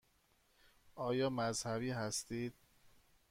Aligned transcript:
آیا 0.95 1.29
مذهبی 1.29 1.89
هستید؟ 1.91 2.53